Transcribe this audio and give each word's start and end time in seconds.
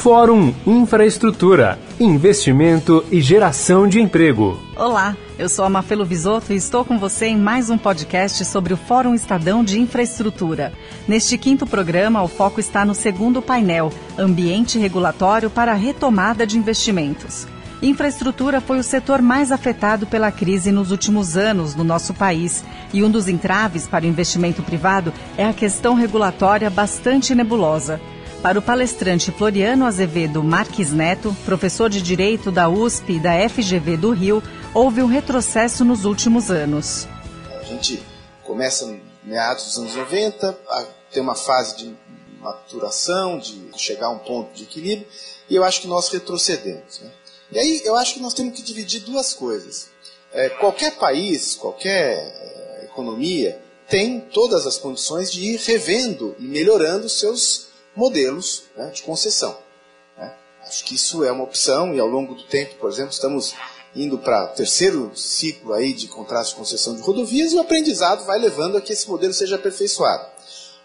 Fórum 0.00 0.54
Infraestrutura, 0.66 1.78
Investimento 2.00 3.04
e 3.10 3.20
Geração 3.20 3.86
de 3.86 4.00
Emprego. 4.00 4.58
Olá, 4.74 5.14
eu 5.38 5.46
sou 5.46 5.62
a 5.62 5.68
Mafelo 5.68 6.06
Visoto 6.06 6.54
e 6.54 6.56
estou 6.56 6.86
com 6.86 6.98
você 6.98 7.26
em 7.26 7.36
mais 7.36 7.68
um 7.68 7.76
podcast 7.76 8.42
sobre 8.46 8.72
o 8.72 8.78
Fórum 8.78 9.14
Estadão 9.14 9.62
de 9.62 9.78
Infraestrutura. 9.78 10.72
Neste 11.06 11.36
quinto 11.36 11.66
programa, 11.66 12.22
o 12.22 12.28
foco 12.28 12.58
está 12.58 12.82
no 12.82 12.94
segundo 12.94 13.42
painel, 13.42 13.92
Ambiente 14.18 14.78
Regulatório 14.78 15.50
para 15.50 15.72
a 15.72 15.76
Retomada 15.76 16.46
de 16.46 16.56
Investimentos. 16.56 17.46
Infraestrutura 17.82 18.58
foi 18.62 18.78
o 18.78 18.82
setor 18.82 19.20
mais 19.20 19.52
afetado 19.52 20.06
pela 20.06 20.32
crise 20.32 20.72
nos 20.72 20.90
últimos 20.90 21.36
anos 21.36 21.74
no 21.74 21.84
nosso 21.84 22.14
país. 22.14 22.64
E 22.90 23.04
um 23.04 23.10
dos 23.10 23.28
entraves 23.28 23.86
para 23.86 24.06
o 24.06 24.08
investimento 24.08 24.62
privado 24.62 25.12
é 25.36 25.44
a 25.44 25.52
questão 25.52 25.92
regulatória 25.92 26.70
bastante 26.70 27.34
nebulosa. 27.34 28.00
Para 28.42 28.58
o 28.58 28.62
palestrante 28.62 29.30
Floriano 29.30 29.84
Azevedo 29.84 30.42
Marques 30.42 30.90
Neto, 30.92 31.36
professor 31.44 31.90
de 31.90 32.00
Direito 32.00 32.50
da 32.50 32.70
USP 32.70 33.12
e 33.16 33.20
da 33.20 33.32
FGV 33.46 33.98
do 33.98 34.12
Rio, 34.12 34.42
houve 34.72 35.02
um 35.02 35.06
retrocesso 35.06 35.84
nos 35.84 36.06
últimos 36.06 36.50
anos. 36.50 37.06
A 37.60 37.64
gente 37.64 38.02
começa 38.42 38.98
meados 39.22 39.64
dos 39.64 39.76
anos 39.76 39.94
90, 39.94 40.58
a 40.68 40.86
ter 41.12 41.20
uma 41.20 41.34
fase 41.34 41.76
de 41.76 41.94
maturação, 42.40 43.38
de 43.38 43.72
chegar 43.76 44.06
a 44.06 44.10
um 44.10 44.18
ponto 44.18 44.54
de 44.54 44.62
equilíbrio, 44.62 45.06
e 45.46 45.54
eu 45.54 45.62
acho 45.62 45.82
que 45.82 45.86
nós 45.86 46.08
retrocedemos. 46.08 47.00
Né? 47.00 47.10
E 47.52 47.58
aí 47.58 47.82
eu 47.84 47.94
acho 47.94 48.14
que 48.14 48.20
nós 48.20 48.32
temos 48.32 48.54
que 48.54 48.62
dividir 48.62 49.02
duas 49.02 49.34
coisas. 49.34 49.90
É, 50.32 50.48
qualquer 50.48 50.96
país, 50.96 51.56
qualquer 51.56 52.16
é, 52.16 52.84
economia, 52.86 53.60
tem 53.86 54.18
todas 54.18 54.66
as 54.66 54.78
condições 54.78 55.30
de 55.30 55.44
ir 55.44 55.60
revendo 55.60 56.34
e 56.38 56.44
melhorando 56.44 57.06
seus 57.06 57.69
modelos 57.94 58.64
né, 58.76 58.90
de 58.90 59.02
concessão. 59.02 59.56
Né? 60.16 60.32
Acho 60.62 60.84
que 60.84 60.94
isso 60.94 61.24
é 61.24 61.32
uma 61.32 61.44
opção 61.44 61.94
e 61.94 62.00
ao 62.00 62.06
longo 62.06 62.34
do 62.34 62.44
tempo, 62.44 62.76
por 62.76 62.90
exemplo, 62.90 63.12
estamos 63.12 63.54
indo 63.94 64.18
para 64.18 64.46
terceiro 64.48 65.10
ciclo 65.16 65.72
aí 65.72 65.92
de 65.92 66.06
contratos 66.06 66.50
de 66.50 66.56
concessão 66.56 66.94
de 66.94 67.02
rodovias 67.02 67.52
e 67.52 67.56
o 67.56 67.60
aprendizado 67.60 68.24
vai 68.24 68.38
levando 68.38 68.76
a 68.76 68.80
que 68.80 68.92
esse 68.92 69.08
modelo 69.08 69.32
seja 69.32 69.56
aperfeiçoado. 69.56 70.26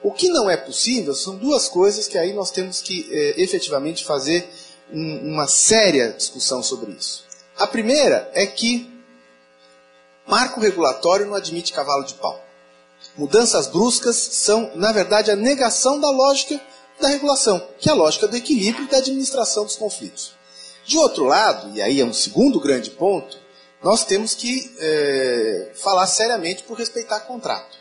O 0.02 0.12
que 0.12 0.30
não 0.30 0.50
é 0.50 0.58
possível 0.58 1.14
são 1.14 1.36
duas 1.36 1.68
coisas 1.68 2.08
que 2.08 2.18
aí 2.18 2.34
nós 2.34 2.52
temos 2.52 2.82
que 2.82 3.08
é, 3.12 3.42
efetivamente 3.42 4.04
fazer 4.04 4.48
um, 4.92 5.34
uma 5.34 5.48
séria 5.48 6.12
discussão 6.12 6.62
sobre 6.62 6.92
isso. 6.92 7.26
A 7.58 7.66
primeira 7.66 8.30
é 8.34 8.46
que 8.46 8.92
marco 10.28 10.60
regulatório 10.60 11.26
não 11.26 11.36
admite 11.36 11.74
cavalo 11.74 12.04
de 12.04 12.16
pau. 12.16 12.44
Mudanças 13.18 13.68
bruscas 13.68 14.16
são, 14.16 14.72
na 14.76 14.92
verdade, 14.92 15.32
a 15.32 15.36
negação 15.36 16.00
da 16.00 16.10
lógica 16.10 16.60
da 17.06 17.12
regulação, 17.12 17.62
que 17.80 17.88
é 17.88 17.92
a 17.92 17.96
lógica 17.96 18.28
do 18.28 18.36
equilíbrio 18.36 18.86
e 18.86 18.90
da 18.90 18.98
administração 18.98 19.64
dos 19.64 19.76
conflitos. 19.76 20.34
De 20.84 20.98
outro 20.98 21.26
lado, 21.26 21.76
e 21.76 21.82
aí 21.82 22.02
é 22.02 22.06
um 22.06 22.14
segundo 22.14 22.60
grande 22.60 22.90
ponto, 22.90 23.38
nós 23.82 24.04
temos 24.04 24.34
que 24.34 24.76
é, 24.80 25.72
falar 25.76 26.08
seriamente 26.08 26.64
por 26.64 26.78
respeitar 26.78 27.20
contrato. 27.22 27.78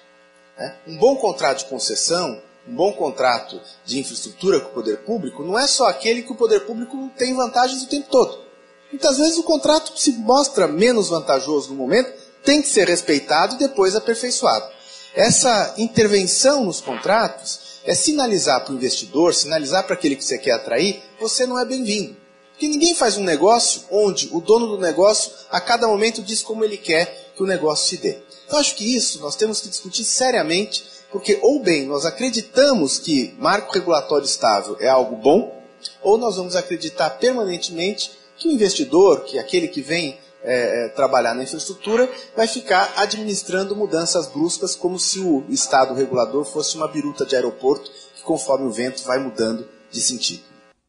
Né? 0.59 0.77
Um 0.87 0.99
bom 0.99 1.17
contrato 1.17 1.61
de 1.61 1.65
concessão, 1.67 2.41
um 2.69 2.75
bom 2.75 2.93
contrato 2.93 3.61
de 3.85 3.99
infraestrutura 3.99 4.61
com 4.61 4.69
o 4.69 4.75
poder 4.75 4.99
público, 4.99 5.43
não 5.43 5.59
é 5.59 5.67
só 5.67 5.87
aquele 5.87 6.23
que 6.23 6.33
o 6.33 6.37
poder 6.37 6.61
público 6.67 7.11
tem 7.17 7.35
vantagens 7.35 7.83
o 7.83 7.89
tempo 7.89 8.09
todo. 8.11 8.45
Muitas 8.93 9.17
vezes 9.17 9.39
o 9.39 9.43
contrato 9.43 9.99
se 9.99 10.13
mostra 10.13 10.69
menos 10.69 11.09
vantajoso 11.09 11.71
no 11.71 11.77
momento, 11.77 12.13
tem 12.45 12.61
que 12.61 12.69
ser 12.69 12.89
respeitado 12.89 13.55
e 13.55 13.59
depois 13.59 13.97
aperfeiçoado. 13.97 14.67
Essa 15.15 15.75
intervenção 15.79 16.65
nos 16.65 16.81
contratos 16.81 17.64
é 17.85 17.95
sinalizar 17.95 18.65
para 18.65 18.73
o 18.73 18.77
investidor, 18.77 19.35
sinalizar 19.35 19.85
para 19.85 19.95
aquele 19.95 20.17
que 20.17 20.25
você 20.25 20.39
quer 20.39 20.53
atrair, 20.53 21.03
você 21.21 21.47
não 21.47 21.59
é 21.59 21.65
bem-vindo. 21.65 22.17
Porque 22.51 22.69
ninguém 22.69 22.95
faz 22.95 23.17
um 23.17 23.25
negócio 23.25 23.83
onde 23.91 24.29
o 24.33 24.41
dono 24.41 24.69
do 24.69 24.79
negócio 24.79 25.33
a 25.51 25.61
cada 25.61 25.89
momento 25.89 26.23
diz 26.23 26.41
como 26.41 26.65
ele 26.65 26.77
quer 26.77 27.33
que 27.37 27.43
o 27.43 27.47
negócio 27.47 27.89
se 27.89 27.97
dê. 27.97 28.19
Então 28.47 28.59
acho 28.59 28.77
que 28.77 28.97
isso 28.97 29.21
nós 29.21 29.37
temos 29.37 29.61
que 29.61 29.69
discutir 29.69 30.05
seriamente, 30.05 30.85
porque 31.11 31.39
ou 31.43 31.61
bem 31.61 31.87
nós 31.87 32.07
acreditamos 32.07 32.99
que 32.99 33.35
marco 33.39 33.73
regulatório 33.73 34.25
estável 34.25 34.77
é 34.81 34.89
algo 34.89 35.17
bom, 35.17 35.63
ou 36.03 36.17
nós 36.17 36.37
vamos 36.37 36.55
acreditar 36.55 37.11
permanentemente 37.11 38.13
que 38.39 38.49
o 38.49 38.53
investidor, 38.53 39.25
que 39.25 39.39
aquele 39.39 39.69
que 39.69 39.83
vem 39.83 40.19
é, 40.45 40.85
é, 40.85 40.89
trabalhar 40.91 41.35
na 41.35 41.43
infraestrutura, 41.43 42.09
vai 42.37 42.47
ficar 42.47 42.93
administrando 42.97 43.75
mudanças 43.75 44.27
bruscas 44.27 44.77
como 44.77 44.99
se 44.99 45.19
o 45.21 45.45
Estado 45.49 45.95
regulador 45.95 46.45
fosse 46.45 46.77
uma 46.77 46.87
biruta 46.87 47.25
de 47.25 47.35
aeroporto 47.35 47.91
que, 48.15 48.23
conforme 48.23 48.67
o 48.67 48.71
vento, 48.71 49.03
vai 49.05 49.19
mudando 49.19 49.67
de 49.91 50.01
sentido. 50.01 50.43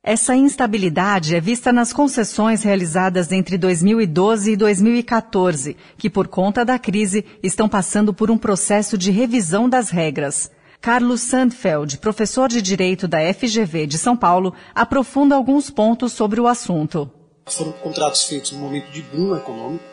Essa 0.03 0.35
instabilidade 0.35 1.35
é 1.35 1.39
vista 1.39 1.73
nas 1.73 1.91
concessões 1.91 2.61
realizadas 2.61 3.31
entre 3.31 3.57
2012 3.57 4.51
e 4.51 4.55
2014, 4.55 5.75
que, 5.97 6.11
por 6.11 6.27
conta 6.27 6.63
da 6.63 6.77
crise, 6.77 7.25
estão 7.41 7.67
passando 7.67 8.13
por 8.13 8.29
um 8.29 8.37
processo 8.37 8.99
de 8.99 9.09
revisão 9.09 9.67
das 9.67 9.89
regras. 9.89 10.51
Carlos 10.79 11.21
Sandfeld, 11.21 11.97
professor 11.97 12.47
de 12.47 12.61
Direito 12.61 13.07
da 13.07 13.17
FGV 13.33 13.87
de 13.87 13.97
São 13.97 14.15
Paulo, 14.15 14.53
aprofunda 14.75 15.33
alguns 15.33 15.71
pontos 15.71 16.13
sobre 16.13 16.39
o 16.39 16.45
assunto. 16.45 17.09
Foram 17.47 17.71
contratos 17.73 18.23
feitos 18.23 18.51
no 18.51 18.57
momento 18.57 18.89
de 18.91 19.03
boom 19.03 19.35
econômico. 19.37 19.85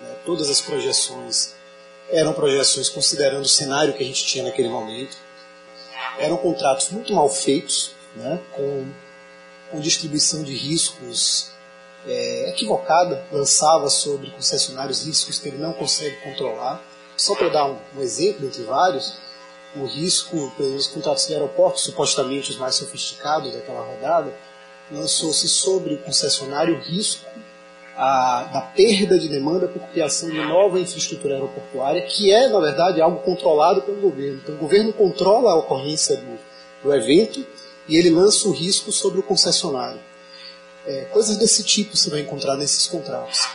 Né? 0.00 0.16
Todas 0.26 0.50
as 0.50 0.60
projeções 0.60 1.54
eram 2.10 2.32
projeções 2.32 2.88
considerando 2.88 3.44
o 3.44 3.48
cenário 3.48 3.94
que 3.94 4.02
a 4.02 4.06
gente 4.06 4.24
tinha 4.26 4.42
naquele 4.42 4.68
momento. 4.68 5.16
Eram 6.18 6.36
contratos 6.36 6.90
muito 6.90 7.12
mal 7.14 7.28
feitos, 7.28 7.92
né? 8.16 8.40
com, 8.52 8.86
com 9.70 9.80
distribuição 9.80 10.42
de 10.42 10.52
riscos 10.56 11.52
é, 12.04 12.50
equivocada, 12.50 13.24
lançava 13.30 13.88
sobre 13.88 14.30
concessionários 14.32 15.06
riscos 15.06 15.38
que 15.38 15.48
ele 15.48 15.58
não 15.58 15.72
consegue 15.74 16.16
controlar. 16.22 16.82
Só 17.16 17.36
para 17.36 17.48
dar 17.48 17.66
um, 17.66 17.78
um 17.96 18.00
exemplo 18.00 18.44
entre 18.44 18.64
vários, 18.64 19.14
o 19.76 19.84
risco, 19.84 20.52
por 20.56 20.62
exemplo, 20.62 20.80
os 20.80 20.86
contratos 20.88 21.26
de 21.26 21.34
aeroportos, 21.34 21.84
supostamente 21.84 22.50
os 22.50 22.56
mais 22.56 22.74
sofisticados 22.74 23.52
daquela 23.52 23.82
rodada, 23.82 24.32
lançou-se 24.90 25.48
sobre 25.48 25.94
o 25.94 25.98
concessionário 25.98 26.76
o 26.76 26.80
risco 26.80 27.26
a, 27.98 28.44
da 28.52 28.60
perda 28.60 29.18
de 29.18 29.28
demanda 29.28 29.66
por 29.66 29.82
criação 29.88 30.30
de 30.30 30.38
nova 30.38 30.78
infraestrutura 30.78 31.34
aeroportuária, 31.34 32.02
que 32.02 32.32
é, 32.32 32.48
na 32.48 32.60
verdade, 32.60 33.00
algo 33.00 33.18
controlado 33.20 33.82
pelo 33.82 34.00
governo. 34.00 34.40
Então, 34.42 34.54
o 34.54 34.58
governo 34.58 34.92
controla 34.92 35.50
a 35.50 35.56
ocorrência 35.56 36.16
do, 36.16 36.38
do 36.84 36.94
evento 36.94 37.44
e 37.88 37.96
ele 37.96 38.10
lança 38.10 38.48
o 38.48 38.52
risco 38.52 38.92
sobre 38.92 39.18
o 39.18 39.22
concessionário. 39.22 40.00
É, 40.86 41.06
coisas 41.06 41.36
desse 41.36 41.64
tipo 41.64 41.96
você 41.96 42.08
vai 42.08 42.20
encontrar 42.20 42.56
nesses 42.56 42.86
contratos. 42.86 43.48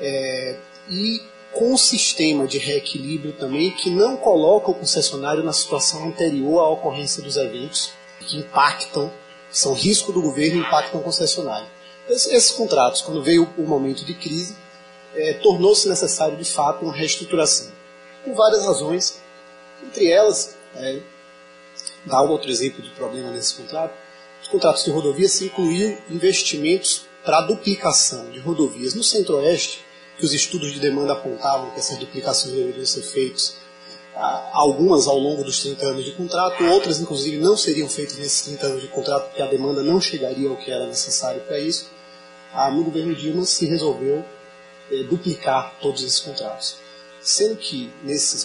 É, 0.00 0.56
e 0.88 1.20
com 1.52 1.72
um 1.72 1.76
sistema 1.76 2.46
de 2.46 2.58
reequilíbrio 2.58 3.32
também 3.32 3.70
que 3.72 3.90
não 3.90 4.16
coloca 4.16 4.70
o 4.70 4.74
concessionário 4.74 5.42
na 5.42 5.52
situação 5.52 6.06
anterior 6.06 6.60
à 6.60 6.68
ocorrência 6.68 7.22
dos 7.22 7.36
eventos 7.36 7.92
que 8.20 8.38
impactam 8.38 9.10
são 9.54 9.72
risco 9.72 10.12
do 10.12 10.20
governo 10.20 10.56
e 10.56 10.66
impactam 10.66 11.00
o 11.00 11.04
concessionário. 11.04 11.68
Esses, 12.08 12.26
esses 12.32 12.50
contratos, 12.50 13.00
quando 13.00 13.22
veio 13.22 13.48
o 13.56 13.62
momento 13.62 14.04
de 14.04 14.12
crise, 14.14 14.56
é, 15.14 15.34
tornou-se 15.34 15.88
necessário 15.88 16.36
de 16.36 16.44
fato 16.44 16.84
uma 16.84 16.92
reestruturação. 16.92 17.70
Por 18.24 18.34
várias 18.34 18.64
razões, 18.64 19.20
entre 19.82 20.10
elas, 20.10 20.56
é, 20.74 20.98
um 22.06 22.30
outro 22.30 22.50
exemplo 22.50 22.82
de 22.82 22.90
problema 22.90 23.30
nesse 23.30 23.54
contrato, 23.54 23.94
os 24.42 24.48
contratos 24.48 24.84
de 24.84 24.90
rodovias 24.90 25.32
se 25.32 25.46
incluíam 25.46 25.96
investimentos 26.10 27.06
para 27.24 27.42
duplicação 27.42 28.30
de 28.30 28.40
rodovias 28.40 28.92
no 28.94 29.04
centro-oeste, 29.04 29.84
que 30.18 30.24
os 30.24 30.34
estudos 30.34 30.72
de 30.72 30.80
demanda 30.80 31.12
apontavam 31.12 31.70
que 31.70 31.78
essas 31.78 31.96
duplicações 31.98 32.54
deveriam 32.54 32.84
ser 32.84 33.02
feitas 33.02 33.56
algumas 34.16 35.06
ao 35.06 35.18
longo 35.18 35.42
dos 35.42 35.60
30 35.60 35.86
anos 35.86 36.04
de 36.04 36.12
contrato, 36.12 36.62
outras, 36.64 37.00
inclusive, 37.00 37.38
não 37.38 37.56
seriam 37.56 37.88
feitas 37.88 38.16
nesses 38.18 38.42
30 38.42 38.66
anos 38.66 38.82
de 38.82 38.88
contrato, 38.88 39.26
porque 39.26 39.42
a 39.42 39.46
demanda 39.46 39.82
não 39.82 40.00
chegaria 40.00 40.48
ao 40.48 40.56
que 40.56 40.70
era 40.70 40.86
necessário 40.86 41.40
para 41.42 41.58
isso. 41.58 41.90
No 42.72 42.84
governo 42.84 43.14
Dilma 43.14 43.44
se 43.44 43.66
resolveu 43.66 44.24
é, 44.90 45.02
duplicar 45.04 45.74
todos 45.80 46.04
esses 46.04 46.20
contratos. 46.20 46.76
Sendo 47.20 47.56
que, 47.56 47.90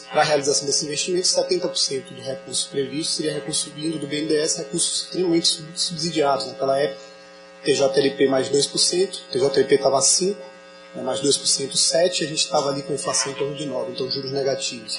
para 0.09 0.21
a 0.21 0.23
realização 0.23 0.65
desse 0.65 0.85
investimento, 0.85 1.27
70% 1.27 2.15
do 2.15 2.21
recurso 2.21 2.69
previsto 2.69 3.13
seria 3.13 3.33
recurso 3.33 3.69
vindo 3.71 3.99
do 3.99 4.07
BNDES, 4.07 4.57
recursos 4.57 5.03
extremamente 5.03 5.61
subsidiados. 5.75 6.47
Naquela 6.47 6.79
época, 6.79 7.01
TJLP 7.63 8.27
mais 8.29 8.49
2%, 8.49 9.19
TJLP 9.31 9.75
estava 9.75 9.99
5%, 9.99 10.37
né, 10.95 11.03
mais 11.03 11.19
2%, 11.19 11.73
7%, 11.73 12.21
e 12.21 12.23
a 12.23 12.27
gente 12.27 12.37
estava 12.37 12.69
ali 12.69 12.81
com 12.81 12.93
inflação 12.93 13.33
em 13.33 13.35
torno 13.35 13.53
de 13.53 13.65
9%, 13.65 13.89
então 13.89 14.09
juros 14.09 14.31
negativos. 14.31 14.97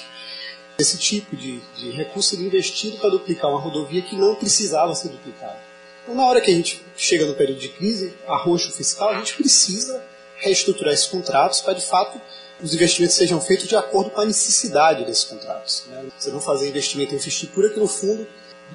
Esse 0.81 0.97
tipo 0.97 1.35
de, 1.35 1.59
de 1.77 1.91
recurso 1.91 2.35
investido 2.35 2.97
para 2.97 3.11
duplicar 3.11 3.51
uma 3.51 3.59
rodovia 3.59 4.01
que 4.01 4.15
não 4.15 4.33
precisava 4.33 4.95
ser 4.95 5.09
duplicada. 5.09 5.59
Então, 6.01 6.15
na 6.15 6.25
hora 6.25 6.41
que 6.41 6.49
a 6.49 6.53
gente 6.55 6.83
chega 6.97 7.23
no 7.27 7.35
período 7.35 7.59
de 7.59 7.69
crise, 7.69 8.15
arroxo 8.27 8.71
fiscal, 8.71 9.09
a 9.09 9.19
gente 9.19 9.35
precisa 9.35 10.03
reestruturar 10.37 10.91
esses 10.91 11.05
contratos 11.05 11.61
para, 11.61 11.73
de 11.73 11.85
fato, 11.85 12.19
os 12.63 12.73
investimentos 12.73 13.15
sejam 13.15 13.39
feitos 13.39 13.67
de 13.67 13.75
acordo 13.75 14.09
com 14.09 14.21
a 14.21 14.25
necessidade 14.25 15.05
desses 15.05 15.23
contratos. 15.23 15.83
Né? 15.87 16.05
Você 16.17 16.31
não 16.31 16.41
fazer 16.41 16.67
investimento 16.67 17.13
em 17.13 17.17
infraestrutura 17.17 17.69
que, 17.69 17.79
no 17.79 17.87
fundo, 17.87 18.27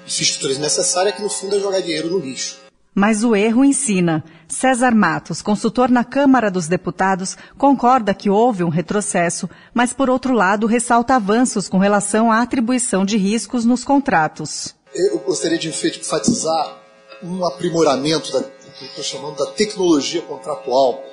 infraestrutura 0.07 0.55
necessária 0.61 1.11
que, 1.11 1.21
no 1.21 1.29
fundo, 1.29 1.57
é 1.57 1.61
jogar 1.61 1.81
dinheiro 1.81 2.09
no 2.09 2.21
lixo. 2.21 2.66
Mas 2.99 3.23
o 3.23 3.37
erro 3.37 3.63
ensina. 3.63 4.25
César 4.49 4.95
Matos, 4.95 5.43
consultor 5.43 5.91
na 5.91 6.03
Câmara 6.03 6.51
dos 6.51 6.67
Deputados, 6.67 7.37
concorda 7.59 8.15
que 8.15 8.31
houve 8.31 8.65
um 8.65 8.71
retrocesso, 8.71 9.51
mas, 9.75 9.93
por 9.93 10.09
outro 10.09 10.33
lado, 10.33 10.67
ressalta 10.67 11.15
avanços 11.15 11.69
com 11.69 11.77
relação 11.77 12.33
à 12.33 12.41
atribuição 12.41 13.05
de 13.05 13.19
riscos 13.19 13.67
nos 13.67 13.85
contratos. 13.85 14.75
Eu 14.95 15.19
gostaria 15.19 15.59
de 15.59 15.69
enfatizar 15.69 16.79
um 17.23 17.45
aprimoramento 17.45 18.33
da, 18.33 18.43
que 18.43 18.85
eu 18.85 18.89
estou 18.89 19.05
chamando 19.05 19.37
da 19.37 19.51
tecnologia 19.53 20.23
contratual, 20.23 21.05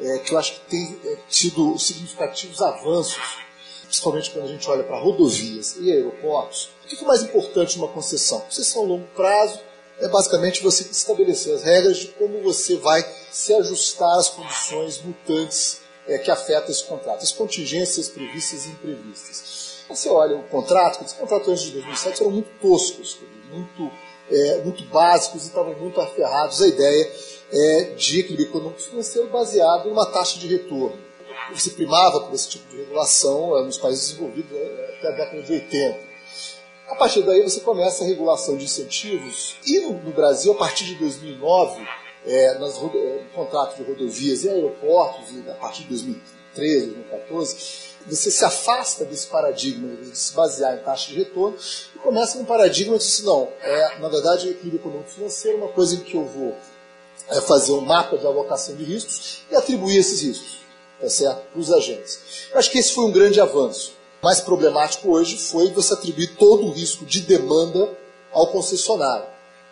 é, 0.00 0.18
que 0.18 0.34
eu 0.34 0.38
acho 0.40 0.54
que 0.54 0.60
tem 0.70 0.98
é, 1.04 1.18
tido 1.28 1.78
significativos 1.78 2.60
avanços, 2.60 3.38
principalmente 3.84 4.32
quando 4.32 4.46
a 4.46 4.48
gente 4.48 4.68
olha 4.68 4.82
para 4.82 4.98
rodovias 4.98 5.76
e 5.78 5.92
aeroportos. 5.92 6.70
O 6.84 6.88
que 6.88 7.04
é 7.04 7.06
mais 7.06 7.22
importante 7.22 7.78
numa 7.78 7.86
concessão? 7.86 8.40
Concessão 8.40 8.82
a 8.82 8.86
longo 8.86 9.06
prazo, 9.14 9.67
é 10.00 10.08
basicamente 10.08 10.62
você 10.62 10.84
estabelecer 10.84 11.54
as 11.54 11.62
regras 11.62 11.98
de 11.98 12.08
como 12.08 12.42
você 12.42 12.76
vai 12.76 13.04
se 13.30 13.52
ajustar 13.54 14.18
às 14.18 14.28
condições 14.28 15.02
mutantes 15.02 15.80
é, 16.06 16.18
que 16.18 16.30
afetam 16.30 16.70
esse 16.70 16.84
contrato, 16.84 17.22
as 17.22 17.32
contingências 17.32 18.08
previstas 18.08 18.66
e 18.66 18.70
imprevistas. 18.70 19.84
Você 19.88 20.08
olha 20.08 20.36
o 20.36 20.42
contrato, 20.44 21.04
os 21.04 21.12
contratos 21.12 21.62
de 21.62 21.72
2007 21.72 22.22
eram 22.22 22.30
muito 22.30 22.50
toscos, 22.60 23.18
muito, 23.50 23.90
é, 24.30 24.62
muito 24.62 24.84
básicos 24.84 25.44
e 25.44 25.46
estavam 25.48 25.74
muito 25.74 26.00
aferrados 26.00 26.62
à 26.62 26.68
ideia 26.68 27.12
é, 27.52 27.82
de 27.96 28.20
equilíbrio 28.20 28.48
econômico 28.48 28.80
financeiro 28.80 29.28
baseado 29.28 29.88
em 29.88 29.92
uma 29.92 30.06
taxa 30.06 30.38
de 30.38 30.46
retorno. 30.46 30.98
Você 31.54 31.70
primava 31.70 32.20
por 32.20 32.34
esse 32.34 32.48
tipo 32.50 32.68
de 32.70 32.76
regulação 32.76 33.58
é, 33.58 33.64
nos 33.64 33.78
países 33.78 34.10
desenvolvidos 34.10 34.52
é, 34.52 34.96
até 34.98 35.08
a 35.08 35.12
década 35.12 35.42
de 35.42 35.52
80. 35.52 36.07
A 36.88 36.94
partir 36.94 37.22
daí 37.22 37.42
você 37.42 37.60
começa 37.60 38.02
a 38.02 38.06
regulação 38.06 38.56
de 38.56 38.64
incentivos 38.64 39.56
e 39.66 39.78
no, 39.80 39.92
no 39.92 40.10
Brasil, 40.10 40.52
a 40.52 40.54
partir 40.54 40.84
de 40.86 40.94
2009, 40.94 41.86
é, 42.26 42.58
nas, 42.58 42.80
no 42.80 42.90
é, 42.94 43.24
contratos 43.34 43.76
de 43.76 43.82
rodovias 43.82 44.42
e 44.44 44.48
aeroportos, 44.48 45.30
e 45.34 45.50
a 45.50 45.54
partir 45.54 45.82
de 45.82 45.90
2013, 45.90 46.86
2014, 46.86 47.56
você 48.06 48.30
se 48.30 48.42
afasta 48.42 49.04
desse 49.04 49.26
paradigma 49.26 49.96
de 49.96 50.16
se 50.16 50.32
basear 50.32 50.78
em 50.78 50.82
taxa 50.82 51.12
de 51.12 51.18
retorno 51.18 51.58
e 51.94 51.98
começa 51.98 52.38
num 52.38 52.46
paradigma 52.46 52.96
de 52.96 53.04
assim, 53.04 53.24
não, 53.24 53.48
é, 53.60 53.98
na 53.98 54.08
verdade, 54.08 54.48
o 54.48 54.50
equilíbrio 54.50 54.80
econômico 54.80 55.10
financeiro 55.10 55.58
é 55.58 55.60
uma 55.60 55.72
coisa 55.72 55.94
em 55.94 56.00
que 56.00 56.16
eu 56.16 56.24
vou 56.24 56.56
é, 57.28 57.40
fazer 57.42 57.72
um 57.72 57.82
mapa 57.82 58.16
de 58.16 58.26
alocação 58.26 58.74
de 58.74 58.84
riscos 58.84 59.42
e 59.50 59.54
atribuir 59.54 59.98
esses 59.98 60.22
riscos 60.22 60.58
tá 60.98 61.10
certo? 61.10 61.42
para 61.52 61.60
os 61.60 61.70
agentes. 61.70 62.48
Eu 62.50 62.58
acho 62.58 62.70
que 62.70 62.78
esse 62.78 62.94
foi 62.94 63.04
um 63.04 63.12
grande 63.12 63.38
avanço 63.40 63.97
mais 64.22 64.40
problemático 64.40 65.10
hoje 65.10 65.36
foi 65.38 65.70
você 65.70 65.94
atribuir 65.94 66.36
todo 66.36 66.66
o 66.66 66.72
risco 66.72 67.04
de 67.04 67.20
demanda 67.20 67.96
ao 68.32 68.48
concessionário. 68.48 69.26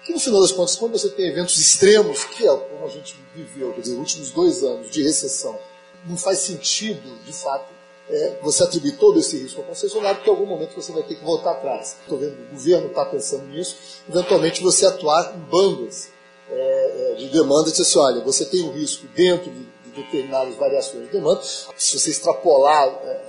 Que 0.04 0.12
no 0.12 0.20
final 0.20 0.40
das 0.40 0.52
contas, 0.52 0.76
quando 0.76 0.92
você 0.92 1.08
tem 1.08 1.28
eventos 1.28 1.58
extremos, 1.58 2.24
que 2.24 2.46
é 2.46 2.56
como 2.56 2.86
a 2.86 2.88
gente 2.88 3.16
viveu, 3.34 3.72
quer 3.72 3.80
dizer, 3.80 3.96
últimos 3.96 4.30
dois 4.30 4.62
anos 4.62 4.90
de 4.90 5.02
recessão, 5.02 5.58
não 6.06 6.16
faz 6.16 6.38
sentido, 6.38 7.18
de 7.24 7.32
fato, 7.32 7.66
é, 8.08 8.38
você 8.40 8.62
atribuir 8.62 8.96
todo 8.96 9.18
esse 9.18 9.36
risco 9.36 9.60
ao 9.60 9.66
concessionário, 9.66 10.16
porque 10.18 10.30
em 10.30 10.32
algum 10.32 10.46
momento 10.46 10.80
você 10.80 10.92
vai 10.92 11.02
ter 11.02 11.16
que 11.16 11.24
voltar 11.24 11.52
atrás. 11.52 11.96
Estou 12.00 12.18
vendo 12.18 12.34
o 12.40 12.54
governo 12.54 12.86
está 12.86 13.04
pensando 13.04 13.46
nisso, 13.46 13.76
eventualmente 14.08 14.62
você 14.62 14.86
atuar 14.86 15.34
em 15.34 15.40
bandas 15.50 16.08
é, 16.48 17.12
é 17.12 17.14
de 17.16 17.28
demanda 17.28 17.68
e 17.68 17.72
dizer 17.72 17.82
assim, 17.82 17.98
olha, 17.98 18.20
você 18.20 18.44
tem 18.44 18.62
um 18.62 18.70
risco 18.72 19.08
dentro 19.08 19.50
de, 19.50 19.58
de 19.58 19.90
determinadas 20.02 20.54
variações 20.54 21.06
de 21.06 21.10
demanda, 21.10 21.42
se 21.42 21.98
você 21.98 22.10
extrapolar 22.10 22.86
é, 23.02 23.25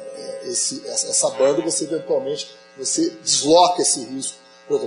esse, 0.50 0.86
essa 0.88 1.30
banda, 1.32 1.62
você 1.62 1.86
eventualmente 1.86 2.50
você 2.78 3.10
desloca 3.24 3.82
esse 3.82 4.04
risco. 4.06 4.38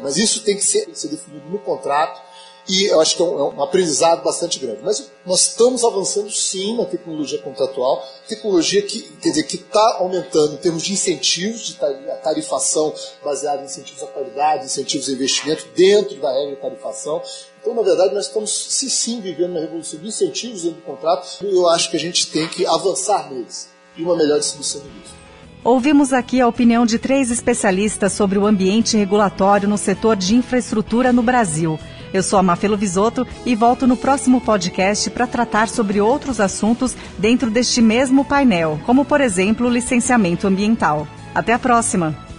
Mas 0.03 0.17
isso 0.17 0.43
tem 0.43 0.57
que 0.57 0.65
ser, 0.65 0.89
ser 0.95 1.09
definido 1.09 1.49
no 1.49 1.59
contrato 1.59 2.21
e 2.69 2.85
eu 2.85 3.01
acho 3.01 3.17
que 3.17 3.23
é 3.23 3.25
um, 3.25 3.39
é 3.39 3.55
um, 3.55 3.63
aprendizado 3.63 4.23
bastante 4.23 4.59
grande. 4.59 4.81
Mas 4.83 5.11
nós 5.27 5.49
estamos 5.49 5.83
avançando 5.83 6.31
sim 6.31 6.77
na 6.77 6.85
tecnologia 6.85 7.41
contratual, 7.41 8.07
tecnologia 8.29 8.83
que 8.83 9.03
quer 9.17 9.31
dizer 9.31 9.43
que 9.45 9.57
está 9.57 9.97
aumentando 9.99 10.55
em 10.55 10.57
termos 10.59 10.83
de 10.83 10.93
incentivos, 10.93 11.63
de 11.63 11.75
tarifação 12.23 12.95
baseada 13.25 13.63
em 13.63 13.65
incentivos 13.65 14.03
à 14.03 14.07
qualidade, 14.07 14.67
incentivos 14.67 15.09
a 15.09 15.13
investimento 15.13 15.67
dentro 15.75 16.21
da 16.21 16.33
regra 16.33 16.55
de 16.55 16.61
tarifação. 16.61 17.23
Então, 17.61 17.75
na 17.75 17.83
verdade, 17.83 18.15
nós 18.15 18.27
estamos 18.27 18.51
sim, 18.51 18.89
sim 18.89 19.21
vivendo 19.21 19.51
uma 19.51 19.61
revolução 19.61 19.99
de 19.99 20.07
incentivos 20.07 20.63
dentro 20.63 20.79
do 20.79 20.85
contrato 20.85 21.45
e 21.45 21.53
eu 21.53 21.69
acho 21.69 21.91
que 21.91 21.97
a 21.97 22.01
gente 22.01 22.29
tem 22.29 22.47
que 22.49 22.65
avançar 22.67 23.31
neles 23.31 23.69
e 23.97 24.03
uma 24.03 24.17
melhor 24.17 24.39
distribuição 24.39 24.81
disso. 24.83 25.20
Ouvimos 25.63 26.15
aqui 26.15 26.41
a 26.41 26.49
opinião 26.49 26.87
de 26.87 26.99
três 26.99 27.31
especialistas 27.31 28.15
sobre 28.15 28.39
o 28.39 28.47
ambiente 28.47 28.97
regulatório 28.97 29.69
no 29.69 29.77
setor 29.77 30.17
de 30.17 30.35
infraestrutura 30.35 31.13
no 31.13 31.23
Brasil. 31.23 31.79
Eu 32.15 32.23
sou 32.23 32.39
a 32.39 32.43
Mafelo 32.43 32.79
Visoto 32.79 33.27
e 33.45 33.55
volto 33.55 33.87
no 33.87 33.97
próximo 33.97 34.41
podcast 34.41 35.11
para 35.11 35.27
tratar 35.27 35.69
sobre 35.69 36.01
outros 36.01 36.41
assuntos 36.41 36.97
dentro 37.19 37.51
deste 37.51 37.83
mesmo 37.83 38.25
painel, 38.25 38.81
como 38.87 39.05
por 39.05 39.21
exemplo 39.21 39.69
licenciamento 39.69 40.47
ambiental. 40.47 41.07
Até 41.35 41.53
a 41.53 41.59
próxima! 41.59 42.30